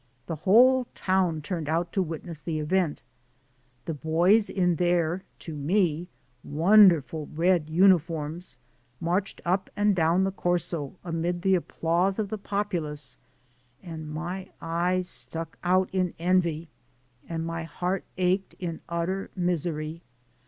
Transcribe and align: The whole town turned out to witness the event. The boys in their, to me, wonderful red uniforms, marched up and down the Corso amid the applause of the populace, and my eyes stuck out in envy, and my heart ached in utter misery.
The 0.25 0.35
whole 0.37 0.85
town 0.95 1.43
turned 1.43 1.69
out 1.69 1.93
to 1.93 2.01
witness 2.01 2.41
the 2.41 2.57
event. 2.57 3.03
The 3.85 3.93
boys 3.93 4.49
in 4.49 4.77
their, 4.77 5.21
to 5.37 5.53
me, 5.55 6.07
wonderful 6.43 7.29
red 7.35 7.69
uniforms, 7.69 8.57
marched 8.99 9.41
up 9.45 9.69
and 9.75 9.95
down 9.95 10.23
the 10.23 10.31
Corso 10.31 10.95
amid 11.03 11.43
the 11.43 11.53
applause 11.53 12.17
of 12.17 12.29
the 12.29 12.39
populace, 12.39 13.19
and 13.83 14.09
my 14.09 14.49
eyes 14.59 15.07
stuck 15.07 15.59
out 15.63 15.87
in 15.93 16.15
envy, 16.17 16.67
and 17.29 17.45
my 17.45 17.61
heart 17.65 18.03
ached 18.17 18.55
in 18.57 18.81
utter 18.89 19.29
misery. 19.35 20.01